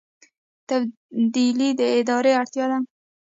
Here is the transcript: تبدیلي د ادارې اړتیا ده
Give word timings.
تبدیلي 0.67 1.69
د 1.79 1.81
ادارې 1.99 2.31
اړتیا 2.41 2.65
ده 2.71 2.77